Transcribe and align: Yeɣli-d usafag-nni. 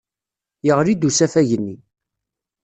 Yeɣli-d 0.65 1.07
usafag-nni. 1.09 1.75